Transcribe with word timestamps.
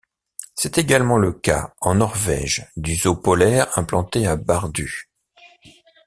C'est 0.55 0.79
également 0.79 1.19
le 1.19 1.31
cas, 1.31 1.75
en 1.79 1.93
Norvège, 1.93 2.67
du 2.75 2.95
zoo 2.95 3.15
polaire 3.15 3.69
implanté 3.77 4.25
à 4.25 4.35
Bardu. 4.35 5.11